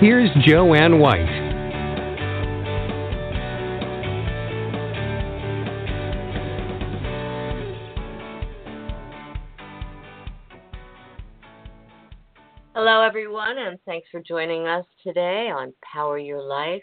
[0.00, 1.28] Here's Jo Anne White.
[12.74, 16.80] Hello, everyone, and thanks for joining us today on Power Your Life.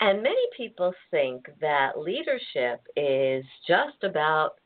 [0.00, 4.56] And many people think that leadership is just about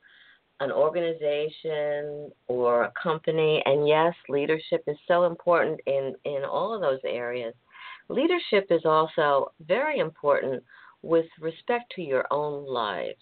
[0.61, 3.63] an organization or a company.
[3.67, 7.55] And yes, leadership is so important in, in all of those areas.
[8.09, 10.63] Leadership is also very important
[11.03, 13.21] with respect to your own lives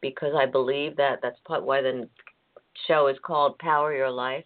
[0.00, 2.08] because I believe that that's part why the
[2.86, 4.44] show is called Power Your Life.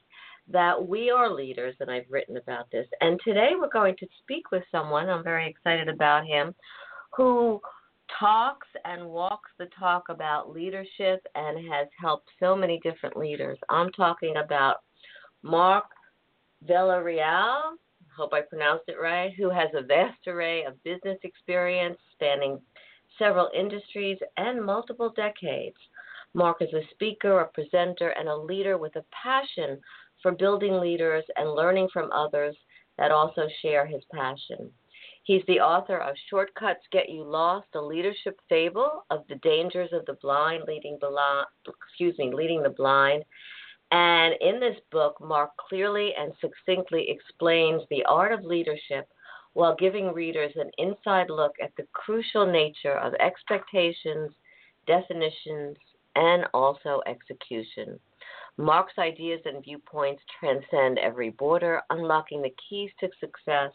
[0.50, 2.86] That we are leaders, and I've written about this.
[3.02, 6.54] And today we're going to speak with someone, I'm very excited about him,
[7.14, 7.60] who
[8.18, 13.58] talks and walks the talk about leadership and has helped so many different leaders.
[13.68, 14.76] I'm talking about
[15.42, 15.84] Mark
[16.68, 17.76] Villareal,
[18.16, 22.60] hope I pronounced it right, who has a vast array of business experience spanning
[23.18, 25.76] several industries and multiple decades.
[26.34, 29.80] Mark is a speaker, a presenter, and a leader with a passion
[30.22, 32.56] for building leaders and learning from others
[32.98, 34.70] that also share his passion.
[35.28, 40.06] He's the author of Shortcuts Get You Lost, a leadership fable of the dangers of
[40.06, 43.24] the blind leading blind, excuse me, leading the blind.
[43.90, 49.06] And in this book, Mark clearly and succinctly explains the art of leadership
[49.52, 54.30] while giving readers an inside look at the crucial nature of expectations,
[54.86, 55.76] definitions,
[56.16, 58.00] and also execution.
[58.56, 63.72] Mark's ideas and viewpoints transcend every border, unlocking the keys to success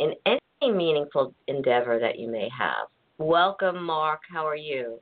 [0.00, 2.88] in any meaningful endeavor that you may have.
[3.18, 4.20] Welcome, Mark.
[4.32, 5.00] How are you?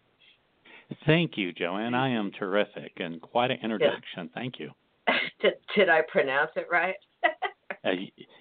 [1.07, 1.95] Thank you, Jo Anne.
[1.95, 4.31] I am terrific and quite an introduction.
[4.35, 4.71] Thank you.
[5.41, 6.95] did, did I pronounce it right?
[7.85, 7.91] uh,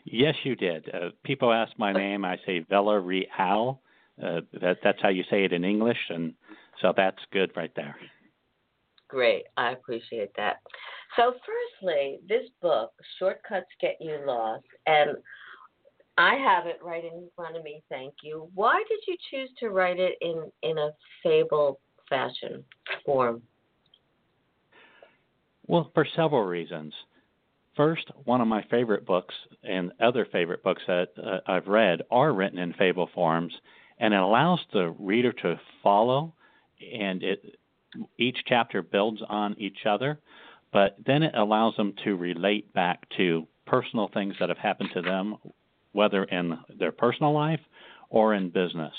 [0.05, 0.87] yes, you did.
[0.93, 2.23] Uh, people ask my name.
[2.23, 3.81] I say Vela Real.
[4.21, 6.33] Uh, that, that's how you say it in English, and
[6.81, 7.95] so that's good right there.
[9.09, 9.43] Great.
[9.55, 10.57] I appreciate that.
[11.15, 15.17] So, firstly, this book, Shortcuts Get You Lost, and
[16.17, 17.83] I have it right in front of me.
[17.89, 18.49] Thank you.
[18.55, 20.89] Why did you choose to write it in in a
[21.21, 21.79] fable
[22.09, 22.63] fashion
[23.05, 23.41] form?
[25.67, 26.93] Well, for several reasons.
[27.75, 32.33] First, one of my favorite books and other favorite books that uh, I've read are
[32.33, 33.53] written in fable forms,
[33.99, 36.33] and it allows the reader to follow,
[36.81, 37.59] and it
[38.17, 40.19] each chapter builds on each other,
[40.73, 45.01] but then it allows them to relate back to personal things that have happened to
[45.01, 45.35] them
[45.97, 47.59] whether in their personal life
[48.11, 48.93] or in business.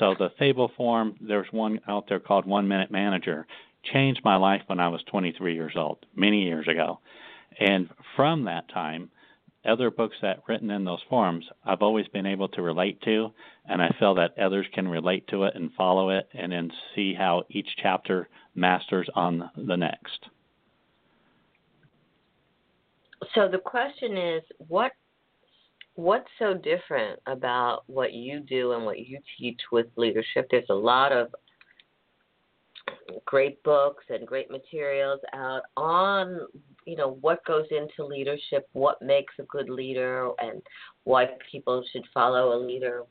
[0.00, 3.46] So the fable form, there's one out there called One Minute Manager,
[3.92, 6.98] changed my life when I was 23 years old, many years ago.
[7.60, 9.08] And from that time,
[9.64, 13.30] other books that written in those forms, I've always been able to relate to,
[13.64, 17.14] and I feel that others can relate to it and follow it, and then see
[17.14, 20.26] how each chapter masters on the next.
[23.36, 24.90] So the question is, what
[25.96, 30.46] what's so different about what you do and what you teach with leadership?
[30.50, 31.34] There's a lot of
[33.24, 36.40] great books and great materials out on
[36.86, 40.62] you know what goes into leadership, what makes a good leader, and
[41.04, 43.02] why people should follow a leader.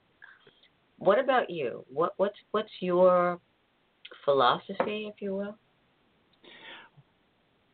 [0.97, 1.84] What about you?
[1.91, 3.40] What what's what's your
[4.23, 5.57] philosophy, if you will?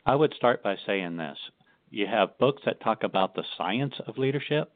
[0.06, 1.38] I would start by saying this.
[1.92, 4.72] You have books that talk about the science of leadership,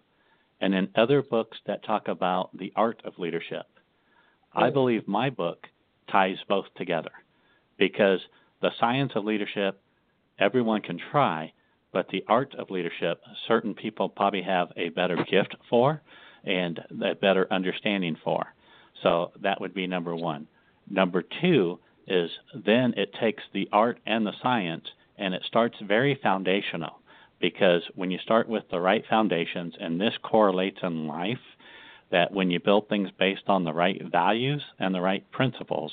[0.61, 3.65] and in other books that talk about the art of leadership.
[4.53, 5.67] I believe my book
[6.09, 7.11] ties both together
[7.77, 8.19] because
[8.61, 9.81] the science of leadership,
[10.39, 11.51] everyone can try,
[11.91, 16.01] but the art of leadership, certain people probably have a better gift for
[16.45, 18.45] and a better understanding for.
[19.03, 20.47] So that would be number one.
[20.89, 24.85] Number two is then it takes the art and the science
[25.17, 26.99] and it starts very foundational
[27.39, 31.37] because when you start with the right foundations, and this correlates in life,
[32.11, 35.91] that when you build things based on the right values and the right principles,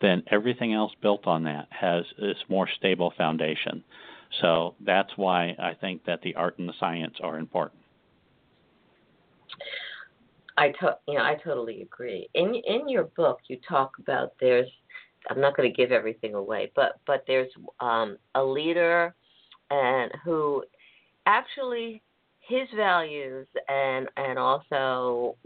[0.00, 3.82] then everything else built on that has this more stable foundation.
[4.40, 7.80] So that's why I think that the art and the science are important.
[10.56, 12.28] I to, you know I totally agree.
[12.34, 14.68] In in your book, you talk about there's
[15.30, 17.50] I'm not going to give everything away, but but there's
[17.80, 19.14] um, a leader
[19.70, 20.64] and who
[21.26, 22.02] actually
[22.40, 25.36] his values and and also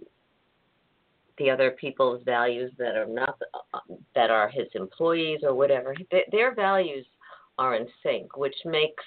[1.38, 3.38] the other people's values that are not
[4.14, 5.94] that are his employees or whatever
[6.32, 7.04] their values
[7.58, 9.04] are in sync which makes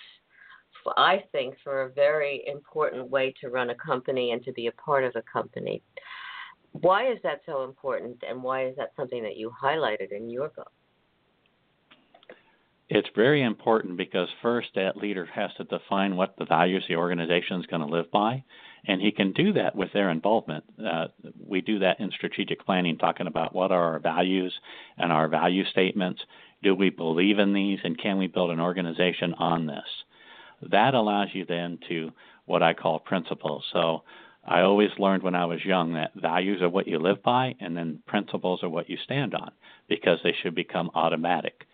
[0.98, 4.72] I think for a very important way to run a company and to be a
[4.72, 5.82] part of a company.
[6.72, 10.50] Why is that so important and why is that something that you highlighted in your
[10.50, 10.72] book
[13.00, 17.60] it's very important because first that leader has to define what the values the organization
[17.60, 18.44] is going to live by
[18.86, 20.64] and he can do that with their involvement.
[20.84, 21.08] Uh,
[21.46, 24.54] we do that in strategic planning talking about what are our values
[24.98, 26.22] and our value statements.
[26.62, 30.70] Do we believe in these and can we build an organization on this?
[30.70, 32.12] That allows you then to
[32.46, 33.64] what i call principles.
[33.72, 34.04] So
[34.46, 37.78] i always learned when i was young that values are what you live by and
[37.78, 39.52] then principles are what you stand on
[39.88, 41.66] because they should become automatic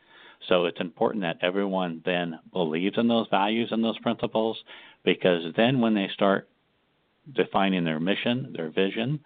[0.48, 4.58] so it's important that everyone then believes in those values and those principles
[5.04, 6.50] because then when they start
[7.34, 9.20] defining their mission, their vision,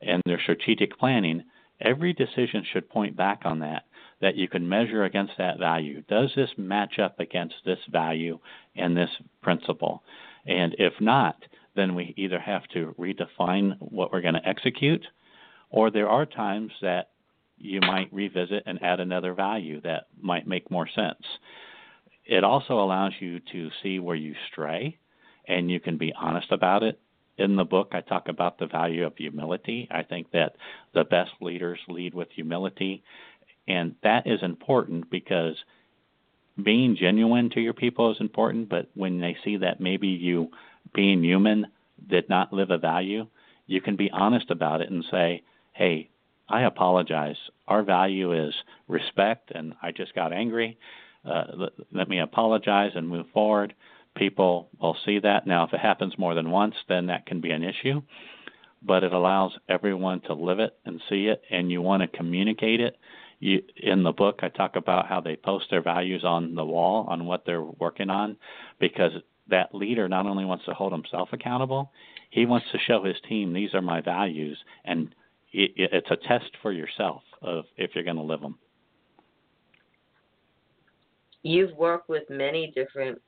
[0.00, 1.42] and their strategic planning,
[1.80, 3.84] every decision should point back on that,
[4.20, 6.02] that you can measure against that value.
[6.08, 8.38] Does this match up against this value
[8.76, 9.10] and this
[9.42, 10.02] principle?
[10.46, 11.36] And if not,
[11.76, 15.04] then we either have to redefine what we're going to execute,
[15.70, 17.09] or there are times that
[17.60, 21.22] you might revisit and add another value that might make more sense.
[22.24, 24.98] It also allows you to see where you stray
[25.46, 26.98] and you can be honest about it.
[27.38, 29.88] In the book, I talk about the value of humility.
[29.90, 30.56] I think that
[30.94, 33.02] the best leaders lead with humility,
[33.66, 35.56] and that is important because
[36.62, 40.50] being genuine to your people is important, but when they see that maybe you
[40.94, 41.66] being human
[42.08, 43.26] did not live a value,
[43.66, 45.42] you can be honest about it and say,
[45.72, 46.10] hey,
[46.50, 47.36] I apologize.
[47.68, 48.52] Our value is
[48.88, 50.78] respect, and I just got angry.
[51.24, 53.74] Uh, let, let me apologize and move forward.
[54.16, 55.46] People will see that.
[55.46, 58.02] Now, if it happens more than once, then that can be an issue.
[58.82, 62.80] But it allows everyone to live it and see it, and you want to communicate
[62.80, 62.96] it.
[63.38, 67.06] You, in the book, I talk about how they post their values on the wall
[67.08, 68.36] on what they're working on,
[68.78, 69.12] because
[69.48, 71.92] that leader not only wants to hold himself accountable,
[72.30, 75.14] he wants to show his team these are my values, and
[75.52, 78.58] it, it's a test for yourself of if you're going to live them.
[81.42, 83.20] You've worked with many different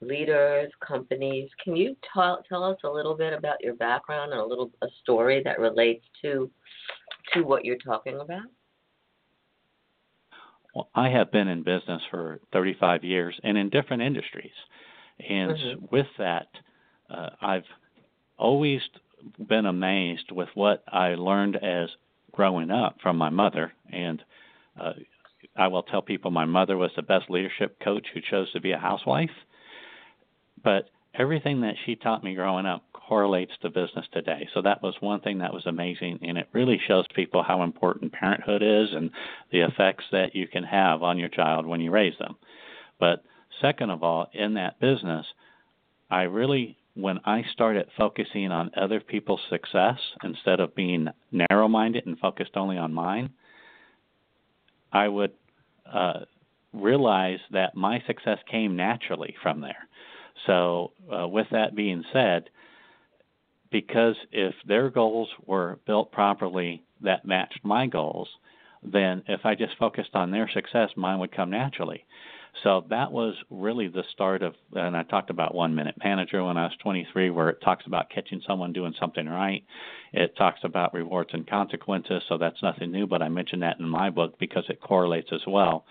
[0.00, 1.48] leaders, companies.
[1.62, 4.86] Can you tell tell us a little bit about your background and a little a
[5.02, 6.50] story that relates to
[7.32, 8.44] to what you're talking about?
[10.74, 14.52] Well, I have been in business for 35 years and in different industries,
[15.26, 15.86] and mm-hmm.
[15.90, 16.48] with that,
[17.08, 17.64] uh, I've
[18.36, 18.82] always
[19.48, 21.88] been amazed with what I learned as
[22.32, 23.72] growing up from my mother.
[23.90, 24.22] And
[24.80, 24.92] uh,
[25.56, 28.72] I will tell people my mother was the best leadership coach who chose to be
[28.72, 29.30] a housewife.
[30.62, 34.48] But everything that she taught me growing up correlates to business today.
[34.52, 38.12] So that was one thing that was amazing, and it really shows people how important
[38.12, 39.10] parenthood is and
[39.52, 42.36] the effects that you can have on your child when you raise them.
[42.98, 43.22] But
[43.60, 45.26] second of all, in that business,
[46.10, 52.06] I really when I started focusing on other people's success instead of being narrow minded
[52.06, 53.30] and focused only on mine,
[54.92, 55.32] I would
[55.92, 56.20] uh,
[56.72, 59.88] realize that my success came naturally from there.
[60.46, 62.48] So, uh, with that being said,
[63.70, 68.28] because if their goals were built properly that matched my goals,
[68.82, 72.04] then if I just focused on their success, mine would come naturally.
[72.62, 76.56] So that was really the start of, and I talked about One Minute Manager when
[76.56, 79.62] I was 23, where it talks about catching someone doing something right.
[80.12, 83.88] It talks about rewards and consequences, so that's nothing new, but I mentioned that in
[83.88, 85.84] my book because it correlates as well.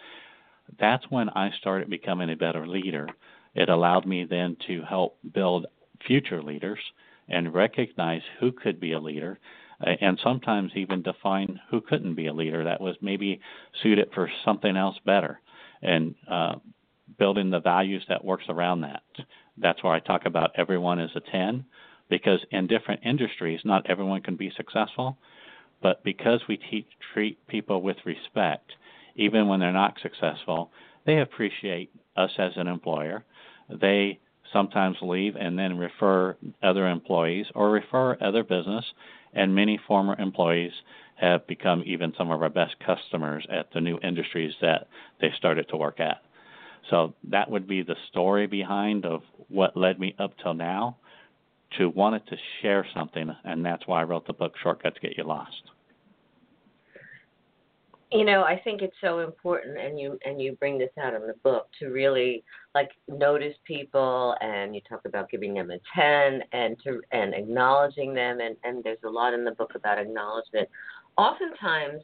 [0.80, 3.08] That's when I started becoming a better leader.
[3.54, 5.68] It allowed me then to help build
[6.06, 6.80] future leaders
[7.30, 9.40] and recognize who could be a leader
[9.86, 13.40] uh, and sometimes even define who couldn't be a leader that was maybe
[13.84, 15.40] suited for something else better
[15.82, 16.56] and uh,
[17.18, 19.04] building the values that works around that.
[19.58, 21.66] That's where I talk about everyone is a 10
[22.10, 25.18] because in different industries, not everyone can be successful.
[25.82, 28.72] But because we teach, treat people with respect,
[29.16, 30.72] even when they're not successful,
[31.06, 33.24] they appreciate us as an employer.
[33.70, 34.20] They
[34.54, 38.86] sometimes leave and then refer other employees or refer other business,
[39.34, 40.72] and many former employees
[41.16, 44.88] have become even some of our best customers at the new industries that
[45.22, 46.22] they started to work at.
[46.90, 50.98] So that would be the story behind of what led me up till now,
[51.78, 55.24] to wanted to share something, and that's why I wrote the book Shortcuts Get You
[55.24, 55.72] Lost.
[58.12, 61.26] You know, I think it's so important, and you and you bring this out in
[61.26, 62.44] the book to really
[62.76, 68.14] like notice people, and you talk about giving them a ten, and to and acknowledging
[68.14, 70.70] them, and and there's a lot in the book about acknowledgement.
[71.18, 72.02] Oftentimes,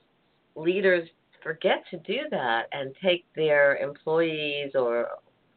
[0.56, 1.08] leaders
[1.44, 5.08] forget to do that and take their employees or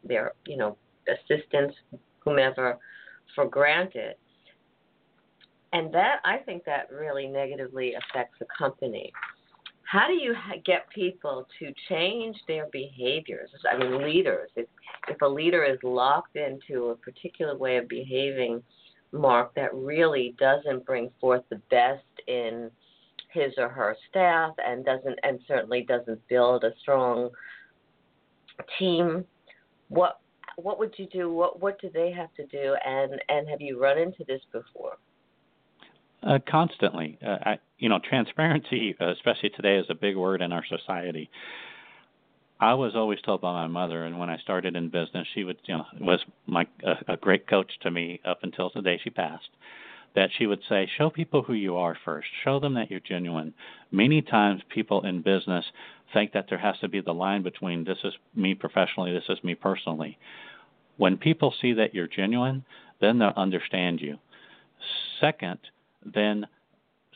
[0.03, 0.77] their you know
[1.09, 1.75] assistants,
[2.21, 2.79] whomever,
[3.35, 4.17] for granted.
[5.73, 9.13] And that I think that really negatively affects a company.
[9.83, 10.35] How do you
[10.65, 13.51] get people to change their behaviors?
[13.71, 14.51] I mean, leaders.
[14.57, 14.67] If
[15.09, 18.63] if a leader is locked into a particular way of behaving,
[19.13, 22.71] Mark, that really doesn't bring forth the best in
[23.35, 27.31] his or her staff, and doesn't and certainly doesn't build a strong
[28.79, 29.25] team.
[29.89, 30.21] What
[30.57, 31.33] what would you do?
[31.33, 32.77] What what do they have to do?
[32.87, 34.97] And and have you run into this before?
[36.23, 40.53] Uh, constantly, uh, I, you know, transparency, uh, especially today, is a big word in
[40.53, 41.29] our society.
[42.59, 45.59] I was always told by my mother, and when I started in business, she would,
[45.67, 49.11] you know, was my a, a great coach to me up until the day she
[49.11, 49.51] passed.
[50.15, 52.29] That she would say, show people who you are first.
[52.45, 53.53] Show them that you're genuine.
[53.91, 55.65] Many times, people in business
[56.13, 59.43] think that there has to be the line between this is me professionally, this is
[59.43, 60.17] me personally.
[60.97, 62.65] When people see that you're genuine,
[63.01, 64.19] then they'll understand you.
[65.21, 65.59] Second,
[66.05, 66.47] then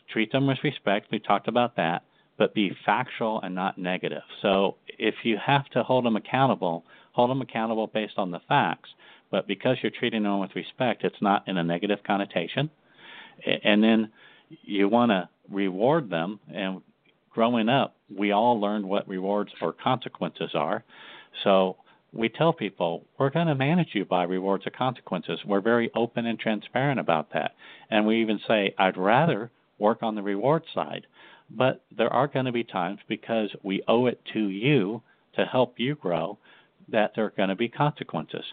[0.09, 1.07] treat them with respect.
[1.11, 2.03] We talked about that,
[2.37, 4.23] but be factual and not negative.
[4.41, 8.89] So if you have to hold them accountable, hold them accountable based on the facts.
[9.31, 12.69] But because you're treating them with respect, it's not in a negative connotation.
[13.63, 14.11] And then
[14.63, 16.39] you want to reward them.
[16.53, 16.81] And
[17.29, 20.83] growing up, we all learned what rewards or consequences are.
[21.43, 21.77] So
[22.11, 25.39] we tell people we're going to manage you by rewards or consequences.
[25.45, 27.55] We're very open and transparent about that.
[27.89, 31.05] And we even say, I'd rather work on the reward side.
[31.49, 35.01] But there are going to be times because we owe it to you
[35.35, 36.37] to help you grow
[36.91, 38.43] that there are going to be consequences.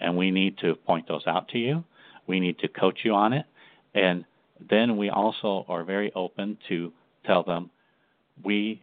[0.00, 1.84] And we need to point those out to you.
[2.26, 3.46] We need to coach you on it.
[3.94, 4.24] And
[4.70, 6.92] then we also are very open to
[7.24, 7.70] tell them
[8.44, 8.82] we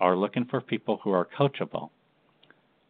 [0.00, 1.90] are looking for people who are coachable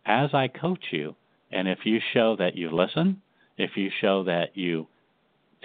[0.06, 1.16] as I coach you,
[1.50, 3.20] and if you show that you listen,
[3.58, 4.87] if you show that you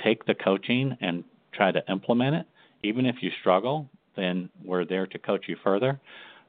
[0.03, 2.46] take the coaching and try to implement it,
[2.84, 6.00] even if you struggle, then we're there to coach you further.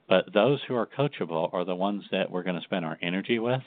[0.09, 3.39] But those who are coachable are the ones that we're going to spend our energy
[3.39, 3.63] with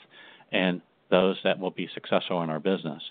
[0.52, 3.02] and those that will be successful in our business.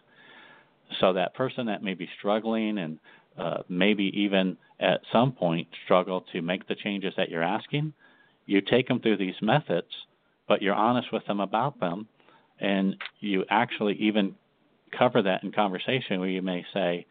[1.00, 3.00] So that person that may be struggling and
[3.38, 7.94] uh, maybe even at some point struggle to make the changes that you're asking,
[8.46, 9.88] you take them through these methods
[10.48, 12.08] but you're honest with them about them,
[12.60, 14.36] and you actually even
[14.98, 17.06] cover that in conversation where you may say,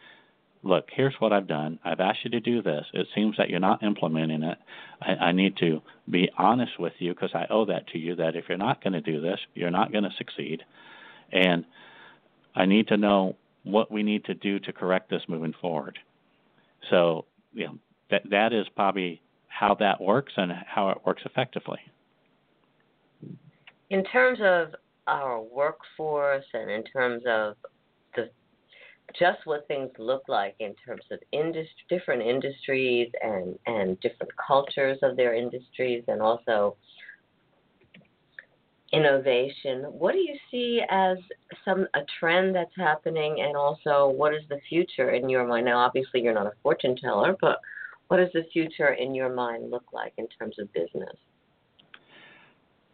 [0.62, 1.78] Look, here's what I've done.
[1.84, 2.86] I've asked you to do this.
[2.94, 4.56] It seems that you're not implementing it.
[4.98, 8.34] I, I need to be honest with you because I owe that to you that
[8.34, 10.62] if you're not going to do this, you're not going to succeed.
[11.30, 11.66] And
[12.54, 15.98] I need to know what we need to do to correct this moving forward.
[16.90, 17.78] So, you know,
[18.10, 21.80] that that is probably how that works and how it works effectively
[23.90, 24.74] in terms of
[25.06, 27.56] our workforce and in terms of
[28.16, 28.30] the
[29.18, 34.98] just what things look like in terms of industry, different industries and and different cultures
[35.02, 36.76] of their industries and also
[38.92, 39.82] innovation.
[39.90, 41.18] What do you see as
[41.64, 45.66] some a trend that's happening, and also what is the future in your mind?
[45.66, 47.58] Now, obviously, you're not a fortune teller, but
[48.08, 51.16] what does the future in your mind look like in terms of business?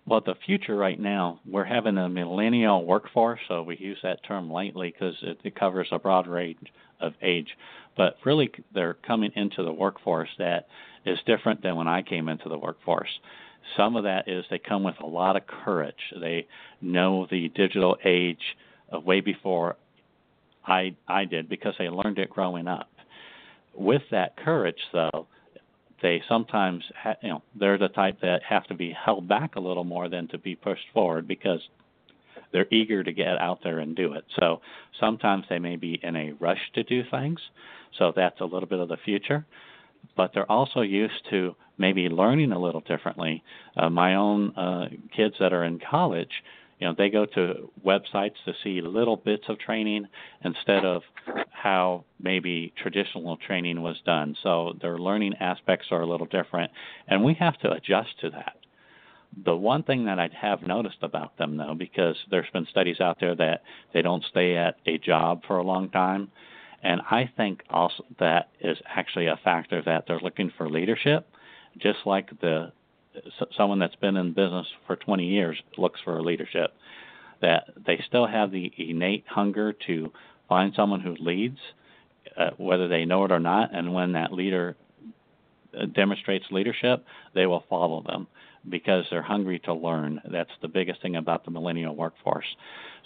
[0.07, 4.51] Well, the future right now, we're having a millennial workforce, so we use that term
[4.51, 7.49] lightly because it, it covers a broad range of age.
[7.97, 10.67] But really, they're coming into the workforce that
[11.05, 13.21] is different than when I came into the workforce.
[13.77, 15.95] Some of that is they come with a lot of courage.
[16.21, 16.47] They
[16.81, 18.57] know the digital age
[18.93, 19.77] way before
[20.67, 22.91] I I did because they learned it growing up.
[23.75, 25.27] With that courage, though,
[26.03, 29.61] they sometimes ha- you know they're the type that have to be held back a
[29.61, 31.61] little more than to be pushed forward because
[32.53, 34.25] they're eager to get out there and do it.
[34.39, 34.61] So
[34.99, 37.39] sometimes they may be in a rush to do things.
[37.99, 39.47] So that's a little bit of the future.
[40.17, 43.43] But they're also used to maybe learning a little differently.
[43.77, 46.31] Uh, my own uh, kids that are in college,
[46.81, 50.07] you know they go to websites to see little bits of training
[50.45, 51.03] instead of
[51.51, 56.73] how maybe traditional training was done so their learning aspects are a little different
[57.07, 58.57] and we have to adjust to that
[59.45, 63.19] the one thing that I have noticed about them though because there's been studies out
[63.21, 66.31] there that they don't stay at a job for a long time
[66.83, 71.29] And I think also that is actually a factor that they're looking for leadership,
[71.79, 72.73] just like the
[73.57, 76.73] someone that's been in business for 20 years looks for leadership.
[77.43, 80.13] That they still have the innate hunger to
[80.49, 81.59] find someone who leads,
[82.37, 84.77] uh, whether they know it or not, and when that leader
[85.79, 88.27] uh, demonstrates leadership, they will follow them
[88.69, 90.21] because they're hungry to learn.
[90.31, 92.45] That's the biggest thing about the millennial workforce.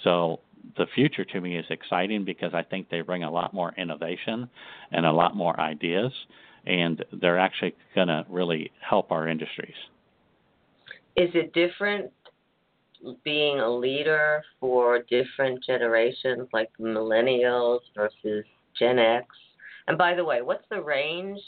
[0.02, 0.40] So
[0.76, 4.49] the future to me is exciting because I think they bring a lot more innovation
[4.92, 6.12] and a lot more ideas,
[6.66, 9.75] and they're actually going to really help our industries.
[11.16, 12.11] Is it different
[13.23, 18.44] being a leader for different generations, like millennials versus
[18.78, 19.26] Gen X?
[19.87, 21.38] And by the way, what's the range?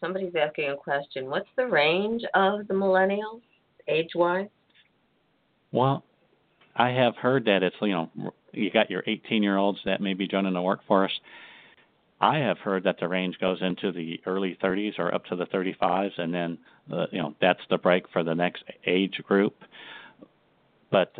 [0.00, 1.26] Somebody's asking a question.
[1.26, 3.42] What's the range of the millennials,
[3.88, 4.48] age-wise?
[5.72, 6.04] Well,
[6.74, 8.10] I have heard that it's you know
[8.52, 11.18] you got your 18 year olds that may be joining the workforce.
[12.20, 15.46] I have heard that the range goes into the early 30s or up to the
[15.46, 16.58] 35s, and then
[16.92, 19.56] uh, you know that's the break for the next age group.
[20.90, 21.14] But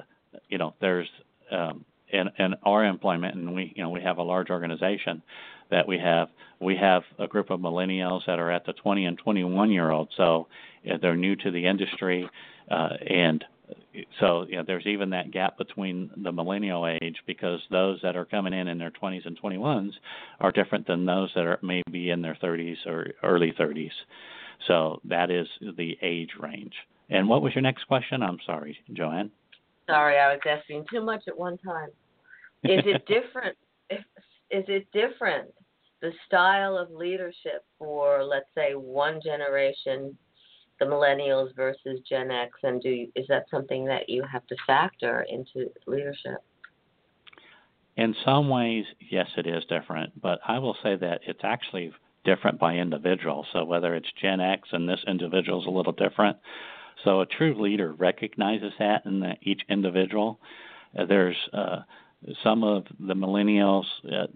[0.49, 1.09] you know there's
[1.51, 5.23] um, in, in our employment, and we you know we have a large organization
[5.71, 6.29] that we have
[6.61, 10.13] we have a group of millennials that are at the 20 and 21 year olds,
[10.17, 10.49] so
[11.01, 12.29] they're new to the industry,
[12.71, 13.45] uh, and
[14.21, 18.25] so you know, there's even that gap between the millennial age because those that are
[18.25, 19.93] coming in in their 20s and 21s
[20.41, 23.91] are different than those that are maybe in their 30s or early 30s.
[24.67, 26.75] So that is the age range.
[27.09, 28.23] And what was your next question?
[28.23, 29.31] I'm sorry, Jo Anne.
[29.89, 31.89] Sorry, I was asking too much at one time.
[32.63, 33.57] Is it different?
[33.89, 34.01] If,
[34.51, 35.51] is it different
[36.01, 40.17] the style of leadership for, let's say, one generation
[40.81, 45.25] the millennials versus Gen X, and do is that something that you have to factor
[45.31, 46.39] into leadership?
[47.97, 51.93] In some ways, yes, it is different, but I will say that it's actually
[52.25, 53.47] different by individual.
[53.53, 56.37] So whether it's Gen X and this individual is a little different.
[57.05, 60.41] So a true leader recognizes that in the, each individual.
[60.99, 61.81] Uh, there's uh,
[62.43, 64.27] some of the millennials, uh,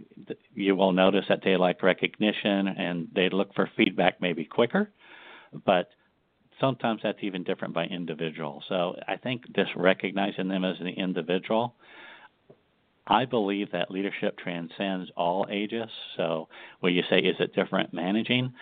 [0.55, 4.91] you will notice that they like recognition and they look for feedback maybe quicker.
[5.65, 5.91] But
[6.61, 8.63] sometimes that's even different by individual.
[8.69, 11.75] So I think just recognizing them as an individual.
[13.07, 15.91] I believe that leadership transcends all ages.
[16.17, 16.49] So
[16.81, 18.55] when you say, is it different managing?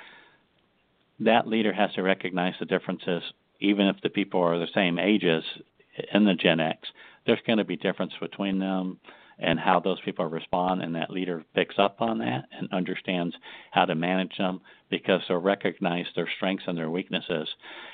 [1.20, 3.22] That leader has to recognize the differences,
[3.60, 5.44] even if the people are the same ages
[6.12, 6.88] in the Gen X.
[7.26, 8.98] There's going to be difference between them
[9.42, 13.34] and how those people respond, and that leader picks up on that and understands
[13.72, 17.48] how to manage them because they'll recognize their strengths and their weaknesses.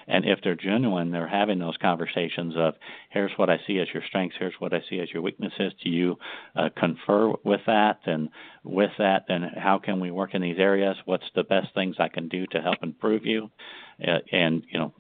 [0.09, 2.75] And if they're genuine, they're having those conversations of,
[3.11, 5.73] here's what I see as your strengths, here's what I see as your weaknesses.
[5.83, 6.19] Do you
[6.55, 8.01] uh, confer with that?
[8.05, 8.29] And
[8.65, 10.97] with that, then how can we work in these areas?
[11.07, 13.51] What's the best things I can do to help improve you?
[14.07, 14.93] Uh, and, you know,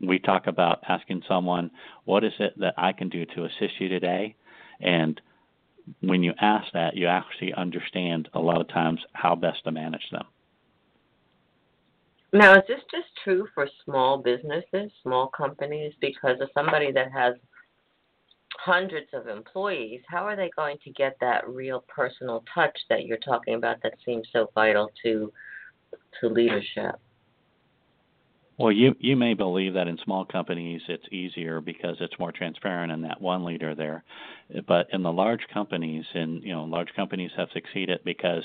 [0.00, 1.70] we talk about asking someone,
[2.04, 4.34] what is it that I can do to assist you today?
[4.80, 5.20] And
[6.00, 10.08] when you ask that, you actually understand a lot of times how best to manage
[10.10, 10.24] them.
[12.32, 15.92] Now, is this just true for small businesses, small companies?
[16.00, 17.34] Because of somebody that has
[18.58, 23.18] hundreds of employees, how are they going to get that real personal touch that you're
[23.18, 25.32] talking about that seems so vital to
[26.20, 26.96] to leadership?
[28.58, 32.90] Well, you you may believe that in small companies it's easier because it's more transparent
[32.90, 34.02] and that one leader there,
[34.66, 38.44] but in the large companies, and you know, large companies have succeeded because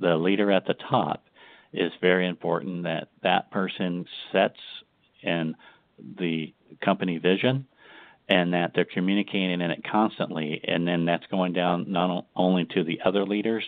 [0.00, 1.24] the leader at the top
[1.72, 2.82] is very important.
[2.82, 4.58] That that person sets
[5.22, 5.54] in
[6.18, 6.52] the
[6.84, 7.66] company vision,
[8.28, 12.82] and that they're communicating in it constantly, and then that's going down not only to
[12.82, 13.64] the other leaders,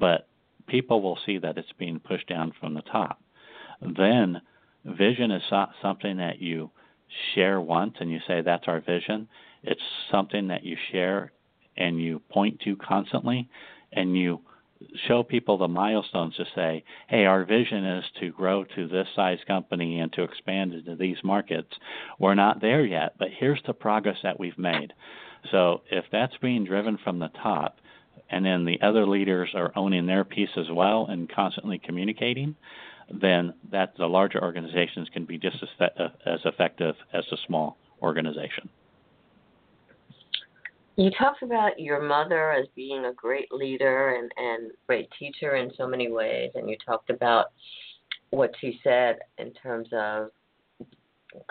[0.00, 0.26] but
[0.66, 3.22] people will see that it's being pushed down from the top.
[3.80, 4.40] Then
[4.96, 5.42] Vision is
[5.82, 6.70] something that you
[7.34, 9.28] share once and you say, that's our vision.
[9.62, 11.32] It's something that you share
[11.76, 13.48] and you point to constantly
[13.92, 14.40] and you
[15.06, 19.38] show people the milestones to say, hey, our vision is to grow to this size
[19.46, 21.72] company and to expand into these markets.
[22.18, 24.92] We're not there yet, but here's the progress that we've made.
[25.50, 27.80] So if that's being driven from the top,
[28.30, 32.54] and then the other leaders are owning their piece as well and constantly communicating,
[33.10, 37.78] then that the larger organizations can be just as, uh, as effective as the small
[38.02, 38.68] organization.
[40.96, 45.70] You talked about your mother as being a great leader and, and great teacher in
[45.76, 47.46] so many ways, and you talked about
[48.30, 50.30] what she said in terms of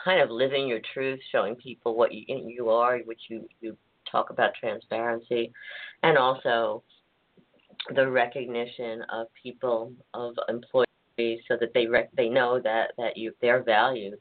[0.03, 3.77] kind of living your truth, showing people what you, you are, which you, you
[4.11, 5.51] talk about transparency,
[6.03, 6.83] and also
[7.95, 10.86] the recognition of people of employees
[11.17, 14.15] so that they rec- they know that that you they're valued.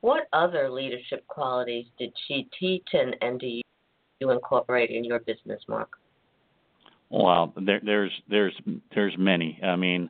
[0.00, 3.62] What other leadership qualities did she teach and and do you,
[4.20, 5.90] you incorporate in your business, Mark?
[7.10, 8.54] Well, there, there's there's
[8.94, 9.58] there's many.
[9.62, 10.08] I mean,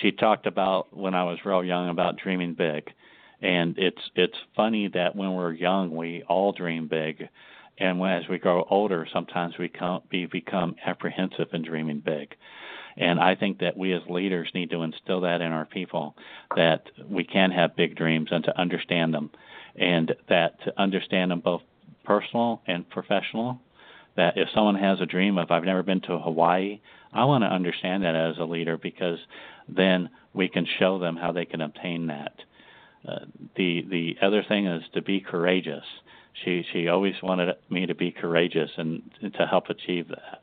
[0.00, 2.90] she talked about when I was real young about dreaming big,
[3.42, 7.28] and it's it's funny that when we're young we all dream big,
[7.78, 12.34] and when, as we grow older, sometimes we come we become apprehensive in dreaming big.
[12.96, 16.16] And I think that we as leaders need to instill that in our people
[16.56, 19.30] that we can have big dreams and to understand them,
[19.76, 21.62] and that to understand them both
[22.04, 23.60] personal and professional
[24.16, 26.80] that if someone has a dream of I've never been to Hawaii,
[27.12, 29.18] I want to understand that as a leader because
[29.68, 32.34] then we can show them how they can obtain that.
[33.06, 35.84] Uh, the the other thing is to be courageous.
[36.44, 40.42] She she always wanted me to be courageous and, and to help achieve that.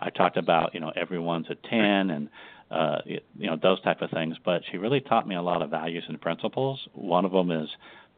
[0.00, 2.28] I talked about you know everyone's a ten and
[2.70, 5.70] uh, you know those type of things, but she really taught me a lot of
[5.70, 6.80] values and principles.
[6.92, 7.68] One of them is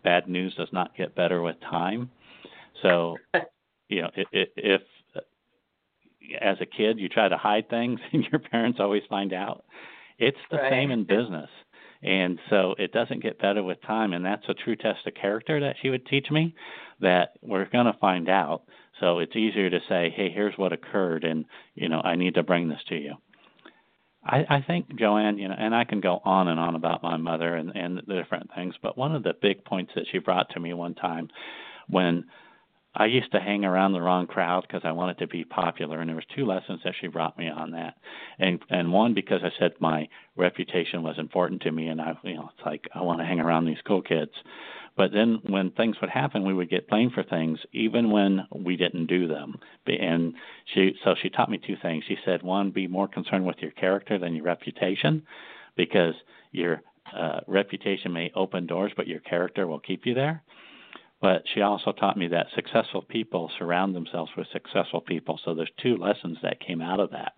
[0.04, 2.10] bad news does not get better with time.
[2.82, 3.16] So
[3.88, 4.82] you know, if, if
[6.40, 9.64] as a kid you try to hide things and your parents always find out,
[10.18, 10.70] it's the right.
[10.70, 11.50] same in business.
[12.02, 15.60] And so it doesn't get better with time, and that's a true test of character
[15.60, 16.54] that she would teach me.
[17.00, 18.62] That we're going to find out.
[19.00, 22.42] So it's easier to say, "Hey, here's what occurred, and you know, I need to
[22.42, 23.14] bring this to you."
[24.24, 27.02] I, I think Jo Anne, you know, and I can go on and on about
[27.02, 30.18] my mother and and the different things, but one of the big points that she
[30.18, 31.28] brought to me one time
[31.88, 32.24] when
[32.94, 36.08] I used to hang around the wrong crowd because I wanted to be popular, and
[36.08, 37.94] there was two lessons that she brought me on that,
[38.38, 42.34] and and one because I said my reputation was important to me, and I you
[42.34, 44.32] know it's like I want to hang around these cool kids,
[44.96, 48.76] but then when things would happen, we would get blamed for things even when we
[48.76, 50.34] didn't do them, and
[50.74, 52.04] she so she taught me two things.
[52.06, 55.22] She said one, be more concerned with your character than your reputation,
[55.76, 56.14] because
[56.50, 56.82] your
[57.16, 60.42] uh, reputation may open doors, but your character will keep you there.
[61.20, 65.38] But she also taught me that successful people surround themselves with successful people.
[65.44, 67.34] So there's two lessons that came out of that.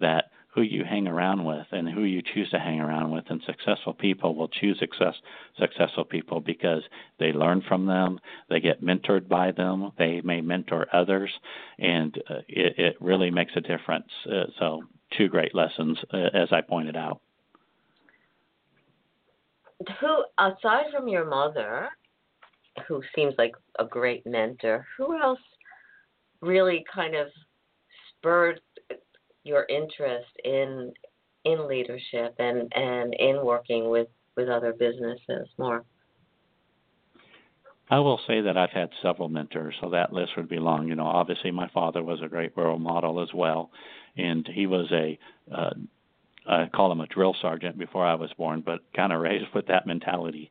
[0.00, 3.40] That who you hang around with and who you choose to hang around with and
[3.46, 5.14] successful people will choose success
[5.58, 6.82] successful people because
[7.18, 11.30] they learn from them they get mentored by them they may mentor others
[11.78, 14.82] and uh, it, it really makes a difference uh, so
[15.16, 17.20] two great lessons uh, as i pointed out
[20.00, 21.88] who aside from your mother
[22.86, 24.86] who seems like a great mentor.
[24.96, 25.40] Who else
[26.40, 27.28] really kind of
[28.10, 28.60] spurred
[29.48, 30.92] your interest in
[31.44, 35.84] in leadership and and in working with with other businesses more?
[37.90, 40.88] I will say that I've had several mentors, so that list would be long.
[40.88, 43.70] You know, obviously my father was a great role model as well,
[44.16, 45.18] and he was a
[45.52, 45.74] uh,
[46.46, 49.66] I call him a drill sergeant before I was born, but kind of raised with
[49.66, 50.50] that mentality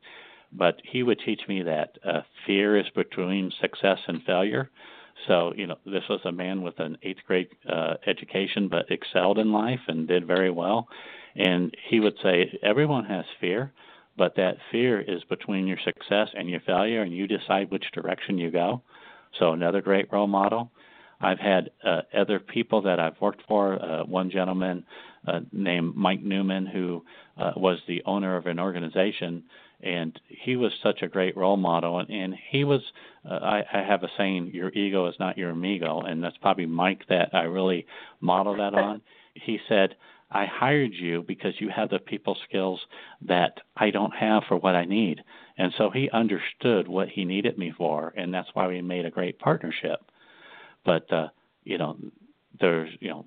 [0.52, 4.70] but he would teach me that uh, fear is between success and failure.
[5.26, 9.38] So, you know, this was a man with an eighth grade uh, education, but excelled
[9.38, 10.88] in life and did very well.
[11.36, 13.72] And he would say, everyone has fear,
[14.16, 18.38] but that fear is between your success and your failure, and you decide which direction
[18.38, 18.82] you go.
[19.38, 20.70] So, another great role model.
[21.20, 23.82] I've had uh, other people that I've worked for.
[23.82, 24.84] Uh, one gentleman
[25.26, 27.04] uh, named Mike Newman, who
[27.36, 29.44] uh, was the owner of an organization
[29.80, 32.80] and he was such a great role model and, and he was
[33.28, 36.66] uh, I, I have a saying your ego is not your amigo and that's probably
[36.66, 37.86] mike that i really
[38.20, 39.02] model that on.
[39.34, 39.94] He said
[40.30, 42.80] i hired you because you have the people skills
[43.26, 45.22] that i don't have for what i need.
[45.60, 49.10] And so he understood what he needed me for and that's why we made a
[49.10, 50.00] great partnership.
[50.84, 51.28] But uh
[51.64, 51.96] you know
[52.60, 53.26] there's you know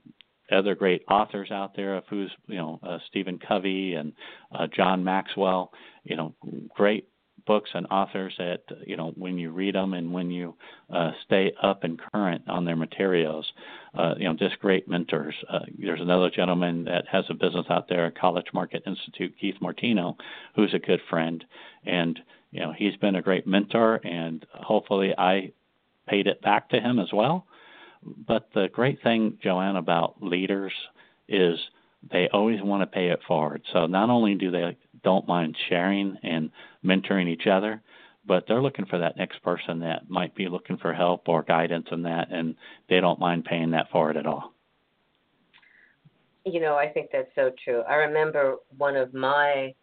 [0.51, 4.13] other great authors out there of who's you know uh, Stephen Covey and
[4.53, 5.71] uh, John Maxwell.
[6.03, 6.35] You know,
[6.75, 7.07] great
[7.45, 10.55] books and authors that you know when you read them and when you
[10.93, 13.51] uh, stay up and current on their materials,
[13.97, 15.35] uh, you know, just great mentors.
[15.49, 20.17] Uh, there's another gentleman that has a business out there, College Market Institute, Keith Martino,
[20.55, 21.43] who's a good friend,
[21.85, 22.19] and
[22.51, 25.51] you know he's been a great mentor, and hopefully I
[26.07, 27.45] paid it back to him as well.
[28.03, 30.73] But the great thing, Jo Anne, about leaders
[31.27, 31.59] is
[32.09, 33.61] they always want to pay it forward.
[33.71, 36.51] So not only do they don't mind sharing and
[36.83, 37.81] mentoring each other,
[38.25, 41.87] but they're looking for that next person that might be looking for help or guidance
[41.91, 42.55] in that, and
[42.89, 44.53] they don't mind paying that forward at all.
[46.45, 47.81] You know, I think that's so true.
[47.81, 49.73] I remember one of my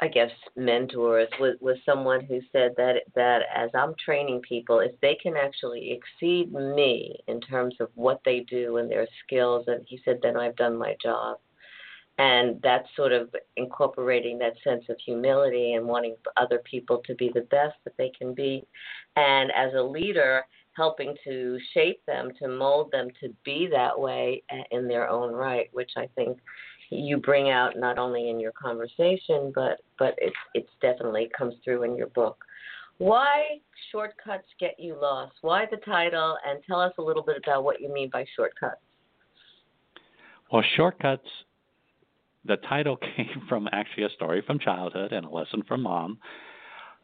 [0.00, 4.92] I guess mentors was was someone who said that that as I'm training people, if
[5.00, 9.84] they can actually exceed me in terms of what they do and their skills, and
[9.86, 11.38] he said, then I've done my job.
[12.18, 17.30] And that's sort of incorporating that sense of humility and wanting other people to be
[17.32, 18.64] the best that they can be.
[19.16, 20.44] And as a leader,
[20.76, 25.32] helping to shape them, to mold them to be that way eh, in their own
[25.32, 26.38] right, which I think
[26.90, 31.82] you bring out not only in your conversation, but but it's it's definitely comes through
[31.82, 32.44] in your book.
[32.98, 33.60] Why
[33.92, 35.34] shortcuts get you lost?
[35.42, 36.38] Why the title?
[36.46, 38.80] And tell us a little bit about what you mean by shortcuts.
[40.50, 41.28] Well, shortcuts.
[42.44, 46.18] The title came from actually a story from childhood and a lesson from mom,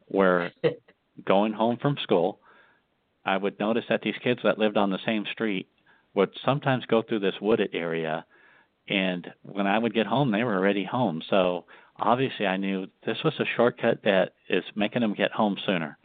[0.06, 0.52] where
[1.26, 2.38] going home from school,
[3.24, 5.68] I would notice that these kids that lived on the same street
[6.14, 8.24] would sometimes go through this wooded area
[8.92, 11.22] and when I would get home, they were already home.
[11.30, 11.64] So
[11.98, 15.96] obviously, I knew this was a shortcut that is making them get home sooner.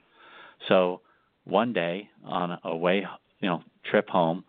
[0.69, 1.02] So
[1.43, 3.06] one day on a way,
[3.41, 4.45] you know, trip home,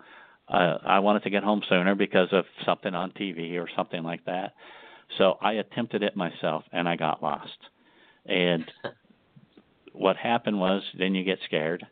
[0.49, 4.25] uh, I wanted to get home sooner because of something on TV or something like
[4.27, 4.55] that.
[5.17, 7.59] So I attempted it myself, and I got lost.
[8.25, 8.71] And
[9.93, 11.85] what happened was, then you get scared.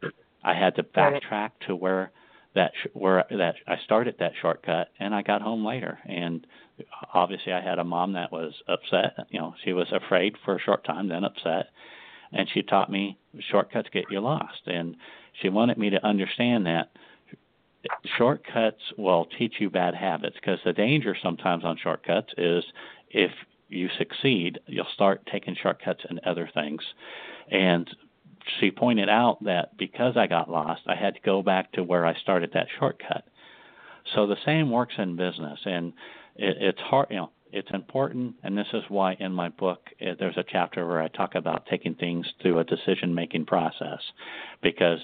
[0.44, 2.12] I had to backtrack to where
[2.56, 5.98] that sh- where that I started that shortcut and I got home later.
[6.06, 6.46] And
[7.14, 10.60] obviously I had a mom that was upset you know she was afraid for a
[10.60, 11.68] short time then upset.
[12.32, 13.18] And she taught me
[13.50, 14.66] shortcuts get you lost.
[14.66, 14.96] And
[15.40, 16.90] she wanted me to understand that
[18.18, 22.64] shortcuts will teach you bad habits because the danger sometimes on shortcuts is
[23.10, 23.30] if
[23.68, 26.82] you succeed you'll start taking shortcuts in other things.
[27.50, 27.88] And
[28.60, 32.06] she pointed out that because I got lost, I had to go back to where
[32.06, 33.24] I started that shortcut.
[34.14, 35.92] So the same works in business, and
[36.36, 40.14] it, it's hard, you know, it's important, and this is why in my book eh,
[40.18, 44.00] there's a chapter where I talk about taking things through a decision-making process,
[44.62, 44.98] because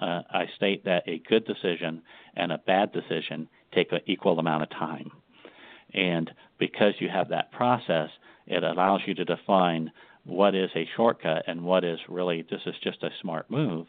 [0.00, 2.02] uh, I state that a good decision
[2.34, 5.10] and a bad decision take an equal amount of time,
[5.92, 8.10] and because you have that process,
[8.46, 9.90] it allows you to define
[10.26, 13.86] what is a shortcut and what is really this is just a smart move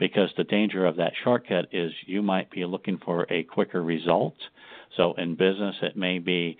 [0.00, 4.34] because the danger of that shortcut is you might be looking for a quicker result.
[4.96, 6.56] So in business, it may be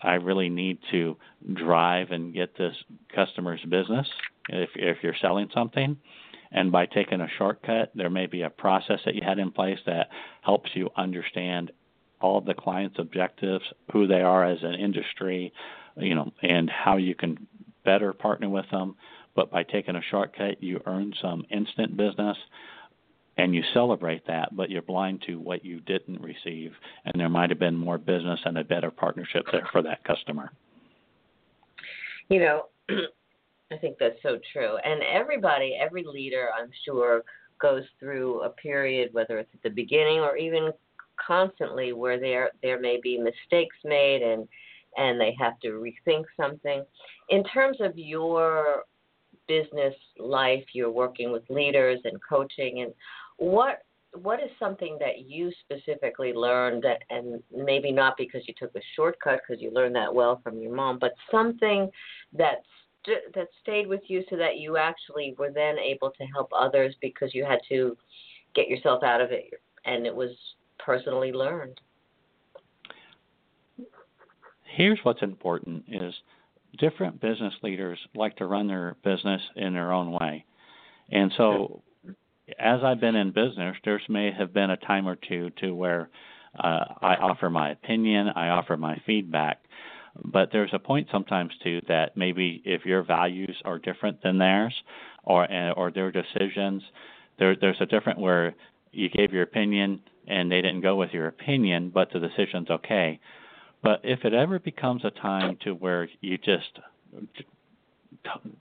[0.00, 1.16] I really need to
[1.52, 2.74] drive and get this
[3.14, 4.06] customer's business
[4.48, 5.98] if if you're selling something.
[6.52, 9.80] And by taking a shortcut, there may be a process that you had in place
[9.86, 10.08] that
[10.42, 11.72] helps you understand
[12.20, 15.52] all of the client's objectives, who they are as an industry,
[15.96, 17.48] you know, and how you can
[17.84, 18.96] better partner with them.
[19.34, 22.36] But by taking a shortcut, you earn some instant business
[23.36, 26.72] and you celebrate that, but you're blind to what you didn't receive.
[27.04, 30.52] And there might have been more business and a better partnership there for that customer.
[32.28, 32.66] You know,
[33.72, 34.76] I think that's so true.
[34.84, 37.24] And everybody, every leader, I'm sure,
[37.60, 40.70] goes through a period, whether it's at the beginning or even
[41.24, 44.48] constantly, where there there may be mistakes made and
[44.96, 46.84] and they have to rethink something.
[47.28, 48.84] In terms of your
[49.48, 52.92] business life, you're working with leaders and coaching, and
[53.38, 53.82] what
[54.22, 58.80] what is something that you specifically learned that, and maybe not because you took a
[58.94, 61.90] shortcut because you learned that well from your mom, but something
[62.32, 62.62] that
[63.04, 66.94] st- that stayed with you so that you actually were then able to help others
[67.00, 67.96] because you had to
[68.54, 69.50] get yourself out of it
[69.84, 70.30] and it was
[70.78, 71.80] personally learned
[74.76, 76.14] here's what's important is
[76.78, 80.44] different business leaders like to run their business in their own way.
[81.10, 81.82] And so
[82.58, 86.10] as I've been in business, there may have been a time or two to where
[86.58, 89.64] uh, I offer my opinion, I offer my feedback,
[90.22, 94.74] but there's a point sometimes too that maybe if your values are different than theirs,
[95.24, 96.82] or or their decisions,
[97.38, 98.54] there there's a different where
[98.92, 103.20] you gave your opinion and they didn't go with your opinion, but the decision's okay.
[103.84, 106.80] But if it ever becomes a time to where you just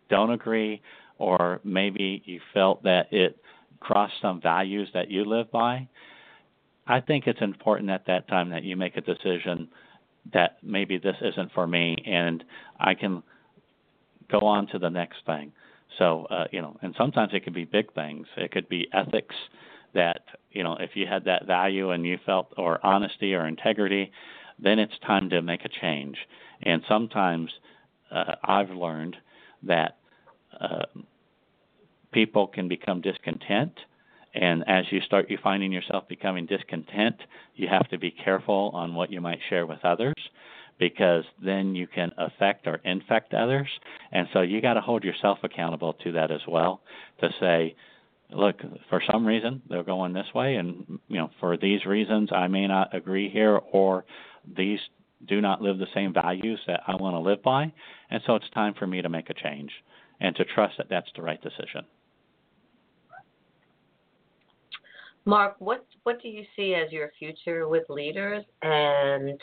[0.09, 0.81] don't agree,
[1.17, 3.37] or maybe you felt that it
[3.79, 5.87] crossed some values that you live by,
[6.85, 9.69] I think it's important at that time that you make a decision
[10.33, 12.43] that maybe this isn't for me and
[12.77, 13.23] I can
[14.29, 15.53] go on to the next thing.
[15.97, 18.27] So, uh, you know, and sometimes it could be big things.
[18.35, 19.35] It could be ethics
[19.93, 24.11] that, you know, if you had that value and you felt, or honesty or integrity,
[24.59, 26.17] then it's time to make a change.
[26.61, 27.51] And sometimes
[28.11, 29.17] uh, I've learned
[29.63, 29.97] that
[30.59, 30.85] uh,
[32.11, 33.73] people can become discontent.
[34.33, 37.15] And as you start you finding yourself becoming discontent,
[37.55, 40.15] you have to be careful on what you might share with others
[40.79, 43.67] because then you can affect or infect others.
[44.11, 46.81] And so you got to hold yourself accountable to that as well
[47.21, 47.75] to say,
[48.31, 52.47] look, for some reason they're going this way, and you know, for these reasons I
[52.47, 54.05] may not agree here, or
[54.57, 54.79] these
[55.27, 57.71] do not live the same values that I want to live by,
[58.09, 59.71] and so it's time for me to make a change
[60.19, 61.85] and to trust that that's the right decision.
[65.25, 69.39] Mark, what what do you see as your future with leaders, and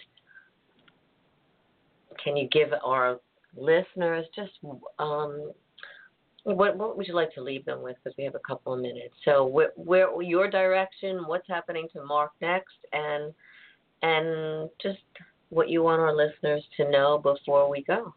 [2.23, 3.19] can you give our
[3.57, 4.53] listeners just
[4.99, 5.53] um,
[6.45, 7.97] what what would you like to leave them with?
[8.03, 9.15] Because we have a couple of minutes.
[9.25, 13.33] So where, where your direction, what's happening to Mark next, and
[14.03, 14.99] and just
[15.51, 18.15] what you want our listeners to know before we go.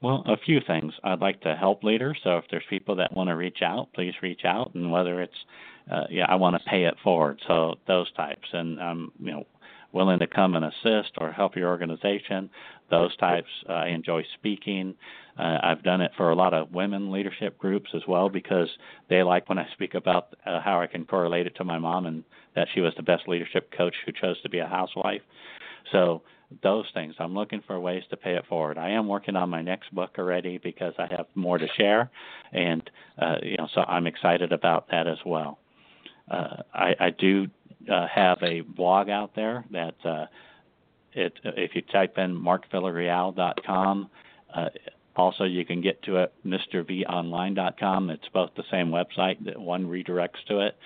[0.00, 0.92] Well, a few things.
[1.02, 2.18] I'd like to help leaders.
[2.22, 4.74] So if there's people that want to reach out, please reach out.
[4.74, 5.32] And whether it's,
[5.90, 7.40] uh, yeah, I want to pay it forward.
[7.48, 9.46] So those types, and I'm, you know,
[9.92, 12.50] willing to come and assist or help your organization.
[12.90, 13.48] Those types.
[13.68, 14.94] Uh, I enjoy speaking.
[15.38, 18.68] Uh, I've done it for a lot of women leadership groups as well because
[19.08, 22.06] they like when I speak about uh, how I can correlate it to my mom
[22.06, 22.24] and
[22.54, 25.22] that she was the best leadership coach who chose to be a housewife.
[25.92, 26.22] So
[26.62, 27.14] those things.
[27.18, 28.78] I'm looking for ways to pay it forward.
[28.78, 32.10] I am working on my next book already because I have more to share,
[32.52, 32.88] and
[33.20, 35.58] uh, you know, so I'm excited about that as well.
[36.30, 37.46] Uh, I, I do
[37.90, 40.26] uh, have a blog out there that uh,
[41.12, 44.10] it if you type in markvillareal.com.
[44.54, 44.68] Uh,
[45.16, 48.10] also, you can get to it mrvonline.com.
[48.10, 49.44] It's both the same website.
[49.44, 50.76] That one redirects to it,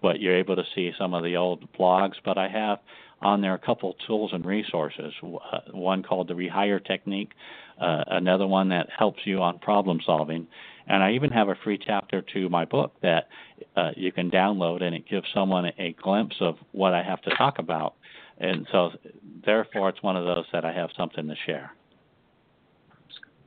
[0.00, 2.14] but you're able to see some of the old blogs.
[2.24, 2.78] But I have
[3.22, 5.12] on there a couple tools and resources.
[5.22, 7.32] Uh, one called the Rehire Technique,
[7.80, 10.46] uh, another one that helps you on problem solving,
[10.86, 13.28] and I even have a free chapter to my book that
[13.76, 17.30] uh, you can download, and it gives someone a glimpse of what I have to
[17.36, 17.94] talk about.
[18.38, 18.90] And so,
[19.44, 21.72] therefore, it's one of those that I have something to share.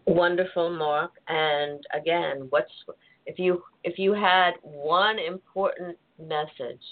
[0.06, 1.12] Wonderful, Mark.
[1.28, 2.72] And again, what's
[3.26, 6.84] if you if you had one important message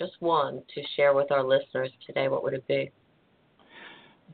[0.00, 2.90] just one to share with our listeners today, what would it be?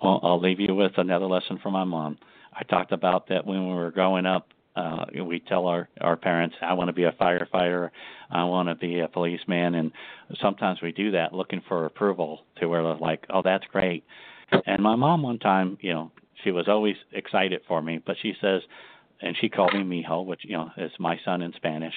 [0.00, 2.18] Well, I'll leave you with another lesson from my mom.
[2.54, 4.48] I talked about that when we were growing up.
[4.76, 7.90] Uh, we tell our our parents, "I want to be a firefighter,
[8.30, 9.90] I want to be a policeman," and
[10.38, 14.04] sometimes we do that looking for approval to where they're like, "Oh, that's great."
[14.66, 16.12] And my mom, one time, you know,
[16.44, 18.60] she was always excited for me, but she says,
[19.20, 21.94] and she called me Mijo, which you know is my son in Spanish.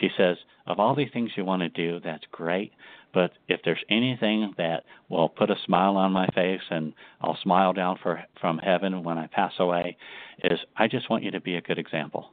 [0.00, 2.72] She says, "Of all the things you want to do, that's great,
[3.12, 7.72] but if there's anything that will put a smile on my face and I'll smile
[7.72, 9.96] down for, from heaven when I pass away,
[10.44, 12.32] is I just want you to be a good example.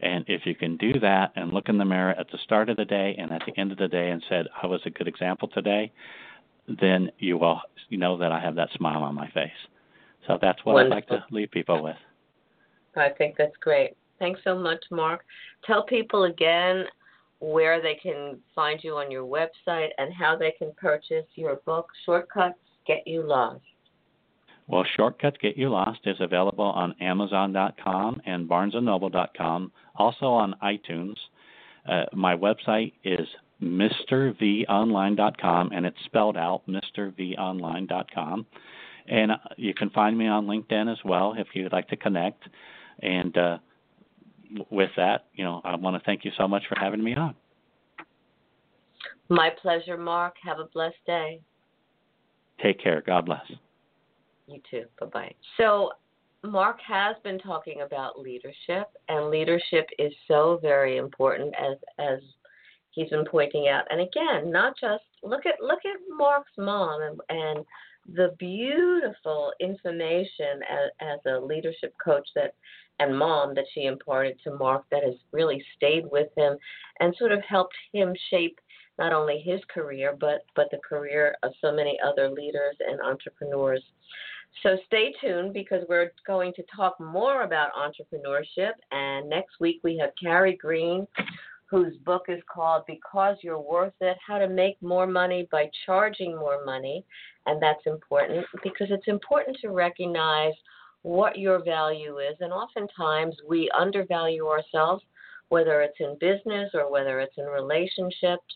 [0.00, 2.76] And if you can do that and look in the mirror at the start of
[2.76, 5.06] the day and at the end of the day and said, I was a good
[5.06, 5.92] example today,
[6.68, 9.50] then you will you know that I have that smile on my face.
[10.26, 10.92] So that's what Wonderful.
[10.92, 11.96] I'd like to leave people with.
[12.96, 13.96] I think that's great.
[14.18, 15.24] Thanks so much, Mark.
[15.66, 16.84] Tell people again
[17.40, 21.88] where they can find you on your website and how they can purchase your book,
[22.06, 22.54] Shortcuts
[22.86, 23.60] Get You Lost.
[24.68, 31.16] Well, Shortcuts Get You Lost is available on Amazon.com and BarnesandNoble.com, also on iTunes.
[31.88, 33.26] Uh, my website is
[33.60, 38.46] MrVOnline.com, and it's spelled out MrVOnline.com.
[39.08, 42.44] And you can find me on LinkedIn as well if you'd like to connect.
[43.00, 43.58] And uh,
[44.70, 47.34] with that, you know, I want to thank you so much for having me on.
[49.28, 50.34] My pleasure, Mark.
[50.44, 51.40] Have a blessed day.
[52.62, 53.02] Take care.
[53.06, 53.44] God bless.
[54.46, 54.84] You too.
[55.00, 55.34] Bye bye.
[55.56, 55.92] So,
[56.44, 62.18] Mark has been talking about leadership, and leadership is so very important as as
[62.90, 63.84] he's been pointing out.
[63.90, 67.64] And again, not just look at look at Mark's mom and, and
[68.14, 72.54] the beautiful information as, as a leadership coach that
[73.00, 76.56] and mom that she imparted to Mark that has really stayed with him
[77.00, 78.58] and sort of helped him shape
[78.98, 83.82] not only his career but but the career of so many other leaders and entrepreneurs.
[84.62, 89.96] So stay tuned because we're going to talk more about entrepreneurship and next week we
[89.98, 91.06] have Carrie Green
[91.72, 96.36] whose book is called Because You're Worth It How to Make More Money by Charging
[96.36, 97.02] More Money.
[97.46, 100.52] And that's important because it's important to recognize
[101.00, 102.36] what your value is.
[102.40, 105.02] And oftentimes we undervalue ourselves,
[105.48, 108.54] whether it's in business or whether it's in relationships.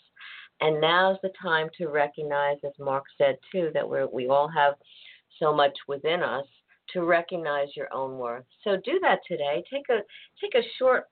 [0.60, 4.74] And now's the time to recognize, as Mark said too, that we we all have
[5.38, 6.44] so much within us
[6.92, 8.44] to recognize your own worth.
[8.62, 9.64] So do that today.
[9.72, 10.00] Take a
[10.38, 11.06] take a short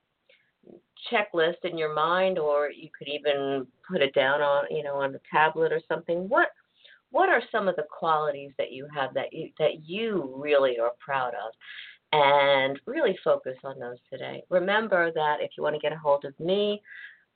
[1.11, 5.15] checklist in your mind, or you could even put it down on you know on
[5.15, 6.27] a tablet or something.
[6.29, 6.49] What
[7.11, 10.91] what are some of the qualities that you have that you that you really are
[10.99, 11.53] proud of?
[12.11, 14.43] And really focus on those today.
[14.49, 16.81] Remember that if you want to get a hold of me,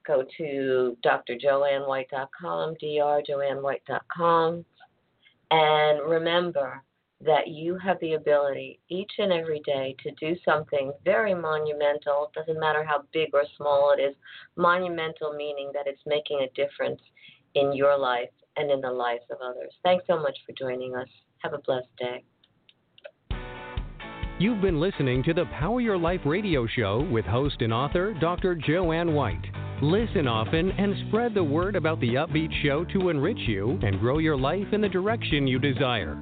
[0.07, 4.65] go to drjoannewhite.com, drjoannewhite.com.
[5.51, 6.81] And remember
[7.21, 12.29] that you have the ability each and every day to do something very monumental.
[12.33, 14.15] It doesn't matter how big or small it is.
[14.55, 17.01] Monumental meaning that it's making a difference
[17.55, 19.73] in your life and in the lives of others.
[19.83, 21.07] Thanks so much for joining us.
[21.39, 22.23] Have a blessed day.
[24.39, 28.55] You've been listening to the Power Your Life radio show with host and author Dr.
[28.55, 29.45] Jo Anne White.
[29.81, 34.19] Listen often and spread the word about the upbeat show to enrich you and grow
[34.19, 36.21] your life in the direction you desire.